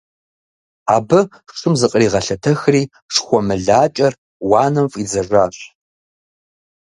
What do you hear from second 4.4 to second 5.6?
уанэм фӀидзэжащ.